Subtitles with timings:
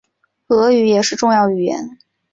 [0.47, 1.99] 俄语也是重要语言。